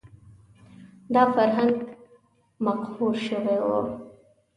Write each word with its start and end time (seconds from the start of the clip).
دا 1.13 1.23
فرهنګ 1.35 1.75
مقهور 2.65 3.13
شوی 3.27 3.57
و 3.65 3.67